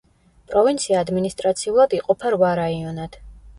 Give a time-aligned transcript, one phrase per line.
[0.53, 3.23] პროვინცია ადმინისტრაციულად იყოფა რვა რაიონად.